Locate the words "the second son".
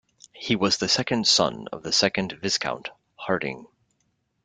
0.77-1.67